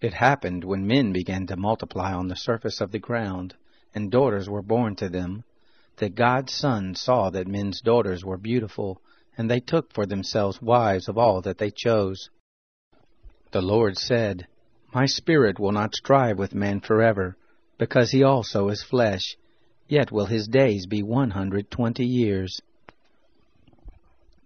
It 0.00 0.14
happened 0.14 0.62
when 0.62 0.86
men 0.86 1.12
began 1.12 1.46
to 1.48 1.56
multiply 1.56 2.12
on 2.12 2.28
the 2.28 2.36
surface 2.36 2.80
of 2.80 2.92
the 2.92 3.00
ground, 3.00 3.56
and 3.94 4.10
daughters 4.12 4.48
were 4.48 4.62
born 4.62 4.94
to 4.96 5.08
them, 5.08 5.42
that 5.96 6.14
God's 6.14 6.52
Son 6.52 6.94
saw 6.94 7.30
that 7.30 7.48
men's 7.48 7.80
daughters 7.80 8.24
were 8.24 8.36
beautiful, 8.36 9.00
and 9.36 9.50
they 9.50 9.58
took 9.58 9.92
for 9.92 10.06
themselves 10.06 10.62
wives 10.62 11.08
of 11.08 11.18
all 11.18 11.40
that 11.42 11.58
they 11.58 11.72
chose. 11.72 12.30
The 13.50 13.60
Lord 13.60 13.98
said, 13.98 14.46
My 14.94 15.06
spirit 15.06 15.58
will 15.58 15.72
not 15.72 15.96
strive 15.96 16.38
with 16.38 16.54
man 16.54 16.80
forever, 16.80 17.36
because 17.76 18.12
he 18.12 18.22
also 18.22 18.68
is 18.68 18.84
flesh, 18.84 19.36
yet 19.88 20.12
will 20.12 20.26
his 20.26 20.46
days 20.46 20.86
be 20.86 21.02
one 21.02 21.30
hundred 21.30 21.72
twenty 21.72 22.06
years. 22.06 22.60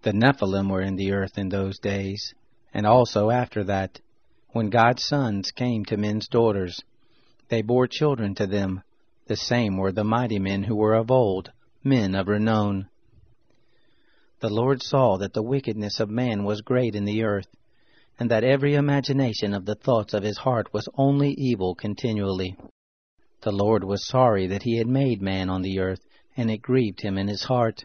The 0.00 0.12
Nephilim 0.14 0.70
were 0.70 0.80
in 0.80 0.96
the 0.96 1.12
earth 1.12 1.36
in 1.36 1.50
those 1.50 1.78
days, 1.78 2.32
and 2.72 2.86
also 2.86 3.28
after 3.28 3.64
that 3.64 4.00
when 4.52 4.68
God's 4.68 5.04
sons 5.04 5.50
came 5.50 5.84
to 5.86 5.96
men's 5.96 6.28
daughters. 6.28 6.82
They 7.48 7.62
bore 7.62 7.86
children 7.86 8.34
to 8.34 8.46
them. 8.46 8.82
The 9.26 9.36
same 9.36 9.78
were 9.78 9.92
the 9.92 10.04
mighty 10.04 10.38
men 10.38 10.64
who 10.64 10.76
were 10.76 10.94
of 10.94 11.10
old, 11.10 11.50
men 11.82 12.14
of 12.14 12.28
renown. 12.28 12.88
The 14.40 14.50
Lord 14.50 14.82
saw 14.82 15.16
that 15.18 15.32
the 15.32 15.42
wickedness 15.42 16.00
of 16.00 16.10
man 16.10 16.44
was 16.44 16.60
great 16.60 16.94
in 16.94 17.06
the 17.06 17.22
earth, 17.22 17.46
and 18.18 18.30
that 18.30 18.44
every 18.44 18.74
imagination 18.74 19.54
of 19.54 19.64
the 19.64 19.74
thoughts 19.74 20.12
of 20.12 20.22
his 20.22 20.38
heart 20.38 20.72
was 20.74 20.88
only 20.98 21.30
evil 21.38 21.74
continually. 21.74 22.56
The 23.40 23.52
Lord 23.52 23.84
was 23.84 24.06
sorry 24.06 24.46
that 24.48 24.64
he 24.64 24.76
had 24.76 24.86
made 24.86 25.22
man 25.22 25.48
on 25.48 25.62
the 25.62 25.78
earth, 25.78 26.04
and 26.36 26.50
it 26.50 26.60
grieved 26.60 27.00
him 27.00 27.16
in 27.16 27.28
his 27.28 27.44
heart. 27.44 27.84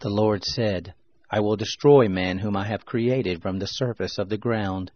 The 0.00 0.10
Lord 0.10 0.44
said, 0.44 0.94
I 1.30 1.38
will 1.38 1.56
destroy 1.56 2.08
man 2.08 2.38
whom 2.38 2.56
I 2.56 2.66
have 2.66 2.84
created 2.84 3.42
from 3.42 3.58
the 3.58 3.66
surface 3.66 4.18
of 4.18 4.28
the 4.28 4.38
ground 4.38 4.90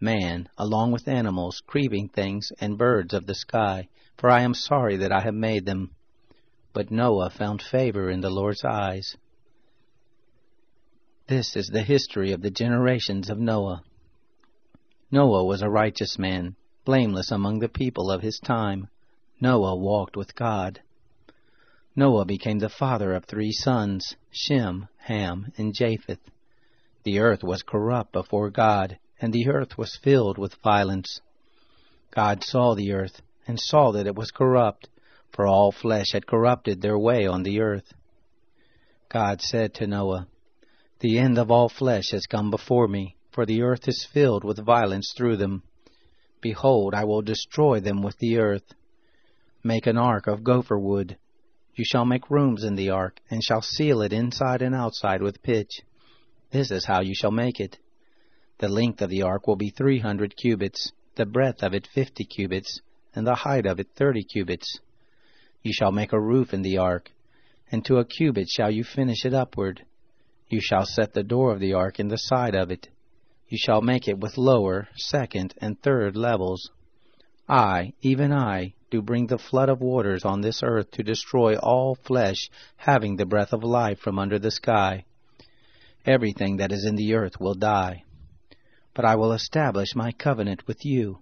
man, 0.00 0.48
along 0.58 0.92
with 0.92 1.08
animals, 1.08 1.62
creeping 1.66 2.08
things, 2.08 2.52
and 2.60 2.78
birds 2.78 3.14
of 3.14 3.26
the 3.26 3.34
sky, 3.34 3.88
for 4.16 4.30
I 4.30 4.42
am 4.42 4.54
sorry 4.54 4.96
that 4.96 5.12
I 5.12 5.20
have 5.20 5.34
made 5.34 5.66
them. 5.66 5.90
But 6.72 6.90
Noah 6.90 7.30
found 7.30 7.62
favor 7.62 8.10
in 8.10 8.20
the 8.20 8.30
Lord's 8.30 8.64
eyes. 8.64 9.16
This 11.28 11.56
is 11.56 11.68
the 11.68 11.82
history 11.82 12.32
of 12.32 12.42
the 12.42 12.50
generations 12.50 13.30
of 13.30 13.38
Noah. 13.38 13.82
Noah 15.10 15.44
was 15.44 15.62
a 15.62 15.70
righteous 15.70 16.18
man, 16.18 16.56
blameless 16.84 17.30
among 17.30 17.58
the 17.58 17.68
people 17.68 18.10
of 18.10 18.22
his 18.22 18.38
time. 18.38 18.88
Noah 19.40 19.76
walked 19.76 20.16
with 20.16 20.34
God. 20.34 20.80
Noah 21.94 22.24
became 22.24 22.58
the 22.58 22.68
father 22.68 23.14
of 23.14 23.24
three 23.24 23.52
sons, 23.52 24.14
Shem, 24.30 24.88
Ham, 24.98 25.52
and 25.56 25.74
Japheth. 25.74 26.30
The 27.04 27.18
earth 27.18 27.42
was 27.42 27.62
corrupt 27.62 28.12
before 28.12 28.50
God, 28.50 28.98
and 29.20 29.32
the 29.32 29.48
earth 29.48 29.78
was 29.78 29.98
filled 30.02 30.38
with 30.38 30.54
violence. 30.62 31.20
God 32.14 32.44
saw 32.44 32.74
the 32.74 32.92
earth, 32.92 33.22
and 33.46 33.60
saw 33.60 33.92
that 33.92 34.06
it 34.06 34.14
was 34.14 34.30
corrupt, 34.30 34.88
for 35.32 35.46
all 35.46 35.72
flesh 35.72 36.12
had 36.12 36.26
corrupted 36.26 36.80
their 36.80 36.98
way 36.98 37.26
on 37.26 37.42
the 37.42 37.60
earth. 37.60 37.92
God 39.08 39.40
said 39.40 39.74
to 39.74 39.86
Noah, 39.86 40.26
The 41.00 41.18
end 41.18 41.38
of 41.38 41.50
all 41.50 41.68
flesh 41.68 42.10
has 42.10 42.26
come 42.26 42.50
before 42.50 42.88
me, 42.88 43.16
for 43.30 43.46
the 43.46 43.62
earth 43.62 43.86
is 43.86 44.08
filled 44.12 44.44
with 44.44 44.64
violence 44.64 45.12
through 45.16 45.36
them. 45.36 45.62
Behold, 46.40 46.94
I 46.94 47.04
will 47.04 47.22
destroy 47.22 47.80
them 47.80 48.02
with 48.02 48.18
the 48.18 48.38
earth. 48.38 48.74
Make 49.62 49.86
an 49.86 49.98
ark 49.98 50.26
of 50.26 50.44
gopher 50.44 50.78
wood. 50.78 51.16
You 51.74 51.84
shall 51.84 52.04
make 52.04 52.30
rooms 52.30 52.64
in 52.64 52.76
the 52.76 52.90
ark, 52.90 53.20
and 53.30 53.42
shall 53.42 53.62
seal 53.62 54.00
it 54.00 54.12
inside 54.12 54.62
and 54.62 54.74
outside 54.74 55.22
with 55.22 55.42
pitch. 55.42 55.82
This 56.50 56.70
is 56.70 56.86
how 56.86 57.02
you 57.02 57.14
shall 57.14 57.30
make 57.30 57.60
it. 57.60 57.78
The 58.58 58.68
length 58.70 59.02
of 59.02 59.10
the 59.10 59.20
ark 59.20 59.46
will 59.46 59.56
be 59.56 59.68
three 59.68 59.98
hundred 59.98 60.34
cubits, 60.34 60.90
the 61.16 61.26
breadth 61.26 61.62
of 61.62 61.74
it 61.74 61.86
fifty 61.86 62.24
cubits, 62.24 62.80
and 63.14 63.26
the 63.26 63.34
height 63.34 63.66
of 63.66 63.78
it 63.78 63.88
thirty 63.94 64.22
cubits. 64.24 64.80
You 65.62 65.74
shall 65.74 65.92
make 65.92 66.14
a 66.14 66.20
roof 66.20 66.54
in 66.54 66.62
the 66.62 66.78
ark, 66.78 67.12
and 67.70 67.84
to 67.84 67.98
a 67.98 68.04
cubit 68.06 68.48
shall 68.48 68.70
you 68.70 68.82
finish 68.82 69.26
it 69.26 69.34
upward. 69.34 69.84
You 70.48 70.62
shall 70.62 70.86
set 70.86 71.12
the 71.12 71.22
door 71.22 71.52
of 71.52 71.60
the 71.60 71.74
ark 71.74 72.00
in 72.00 72.08
the 72.08 72.16
side 72.16 72.54
of 72.54 72.70
it. 72.70 72.88
You 73.46 73.58
shall 73.58 73.82
make 73.82 74.08
it 74.08 74.20
with 74.20 74.38
lower, 74.38 74.88
second, 74.96 75.52
and 75.58 75.78
third 75.78 76.16
levels. 76.16 76.70
I, 77.46 77.92
even 78.00 78.32
I, 78.32 78.72
do 78.90 79.02
bring 79.02 79.26
the 79.26 79.36
flood 79.36 79.68
of 79.68 79.82
waters 79.82 80.24
on 80.24 80.40
this 80.40 80.62
earth 80.62 80.90
to 80.92 81.02
destroy 81.02 81.56
all 81.58 81.94
flesh 81.94 82.48
having 82.76 83.16
the 83.16 83.26
breath 83.26 83.52
of 83.52 83.62
life 83.62 83.98
from 83.98 84.18
under 84.18 84.38
the 84.38 84.50
sky. 84.50 85.04
Everything 86.06 86.56
that 86.56 86.72
is 86.72 86.86
in 86.86 86.96
the 86.96 87.12
earth 87.12 87.38
will 87.38 87.54
die 87.54 88.04
but 88.96 89.04
I 89.04 89.14
will 89.14 89.34
establish 89.34 89.94
my 89.94 90.10
covenant 90.10 90.66
with 90.66 90.82
you. 90.82 91.18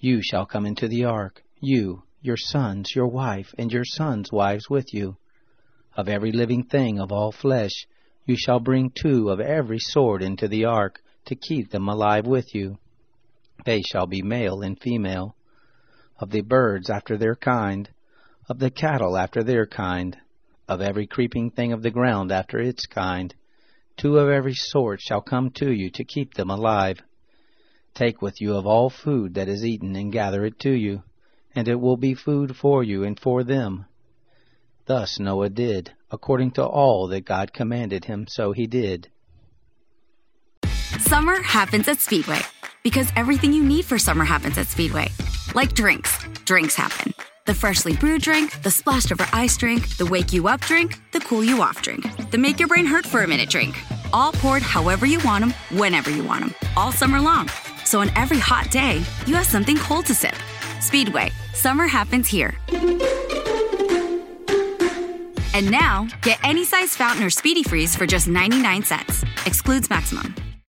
You 0.00 0.22
shall 0.22 0.46
come 0.46 0.64
into 0.64 0.88
the 0.88 1.04
ark, 1.04 1.44
you, 1.60 2.04
your 2.22 2.38
sons, 2.38 2.94
your 2.94 3.06
wife, 3.06 3.54
and 3.58 3.70
your 3.70 3.84
sons' 3.84 4.32
wives 4.32 4.70
with 4.70 4.94
you. 4.94 5.18
Of 5.94 6.08
every 6.08 6.32
living 6.32 6.64
thing 6.64 6.98
of 6.98 7.12
all 7.12 7.32
flesh, 7.32 7.86
you 8.24 8.34
shall 8.38 8.60
bring 8.60 8.90
two 8.90 9.28
of 9.28 9.40
every 9.40 9.78
sort 9.78 10.22
into 10.22 10.48
the 10.48 10.64
ark, 10.64 11.02
to 11.26 11.34
keep 11.34 11.70
them 11.70 11.86
alive 11.86 12.26
with 12.26 12.54
you. 12.54 12.78
They 13.66 13.82
shall 13.82 14.06
be 14.06 14.22
male 14.22 14.62
and 14.62 14.80
female. 14.80 15.36
Of 16.18 16.30
the 16.30 16.40
birds 16.40 16.88
after 16.88 17.18
their 17.18 17.36
kind, 17.36 17.90
of 18.48 18.58
the 18.58 18.70
cattle 18.70 19.18
after 19.18 19.42
their 19.42 19.66
kind, 19.66 20.16
of 20.66 20.80
every 20.80 21.06
creeping 21.06 21.50
thing 21.50 21.74
of 21.74 21.82
the 21.82 21.90
ground 21.90 22.32
after 22.32 22.58
its 22.58 22.86
kind, 22.86 23.34
Two 23.96 24.18
of 24.18 24.28
every 24.28 24.54
sort 24.54 25.00
shall 25.00 25.22
come 25.22 25.50
to 25.52 25.72
you 25.72 25.90
to 25.90 26.04
keep 26.04 26.34
them 26.34 26.50
alive. 26.50 27.02
Take 27.94 28.20
with 28.20 28.40
you 28.40 28.54
of 28.54 28.66
all 28.66 28.90
food 28.90 29.34
that 29.34 29.48
is 29.48 29.64
eaten, 29.64 29.96
and 29.96 30.12
gather 30.12 30.44
it 30.44 30.58
to 30.60 30.70
you, 30.70 31.02
and 31.54 31.66
it 31.66 31.80
will 31.80 31.96
be 31.96 32.14
food 32.14 32.56
for 32.56 32.84
you 32.84 33.04
and 33.04 33.18
for 33.18 33.42
them. 33.42 33.86
Thus 34.84 35.18
Noah 35.18 35.48
did, 35.48 35.92
according 36.10 36.52
to 36.52 36.64
all 36.64 37.08
that 37.08 37.24
God 37.24 37.52
commanded 37.52 38.04
him, 38.04 38.26
so 38.28 38.52
he 38.52 38.66
did. 38.66 39.10
Summer 41.00 41.40
happens 41.42 41.88
at 41.88 42.00
Speedway, 42.00 42.40
because 42.82 43.10
everything 43.16 43.52
you 43.52 43.64
need 43.64 43.86
for 43.86 43.98
summer 43.98 44.24
happens 44.24 44.58
at 44.58 44.68
Speedway. 44.68 45.08
Like 45.54 45.72
drinks, 45.72 46.22
drinks 46.44 46.74
happen. 46.74 47.14
The 47.46 47.54
freshly 47.54 47.96
brewed 47.96 48.22
drink, 48.22 48.62
the 48.62 48.70
splashed 48.70 49.10
over 49.12 49.26
ice 49.32 49.56
drink, 49.56 49.96
the 49.96 50.06
wake 50.06 50.32
you 50.32 50.48
up 50.48 50.60
drink, 50.62 51.00
the 51.12 51.20
cool 51.20 51.44
you 51.44 51.62
off 51.62 51.80
drink, 51.80 52.04
the 52.30 52.38
make 52.38 52.58
your 52.58 52.68
brain 52.68 52.86
hurt 52.86 53.06
for 53.06 53.22
a 53.22 53.28
minute 53.28 53.48
drink. 53.48 53.76
All 54.12 54.32
poured 54.32 54.62
however 54.62 55.06
you 55.06 55.20
want 55.24 55.42
them, 55.44 55.54
whenever 55.78 56.10
you 56.10 56.24
want 56.24 56.40
them, 56.40 56.54
all 56.76 56.92
summer 56.92 57.20
long. 57.20 57.48
So 57.84 58.00
on 58.00 58.10
every 58.16 58.38
hot 58.38 58.70
day, 58.70 59.02
you 59.26 59.34
have 59.34 59.46
something 59.46 59.76
cold 59.76 60.06
to 60.06 60.14
sip. 60.14 60.36
Speedway, 60.80 61.30
summer 61.54 61.86
happens 61.86 62.28
here. 62.28 62.58
And 65.54 65.70
now, 65.70 66.06
get 66.20 66.38
any 66.44 66.64
size 66.64 66.94
fountain 66.94 67.24
or 67.24 67.30
speedy 67.30 67.62
freeze 67.62 67.96
for 67.96 68.06
just 68.06 68.28
99 68.28 68.82
cents. 68.82 69.24
Excludes 69.46 69.88
maximum. 69.88 70.34